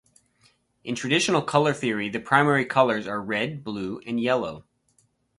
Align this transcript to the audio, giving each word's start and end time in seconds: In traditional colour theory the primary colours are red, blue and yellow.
In 0.83 0.95
traditional 0.95 1.43
colour 1.43 1.75
theory 1.75 2.09
the 2.09 2.19
primary 2.19 2.65
colours 2.65 3.05
are 3.05 3.21
red, 3.21 3.63
blue 3.63 3.99
and 4.07 4.19
yellow. 4.19 4.65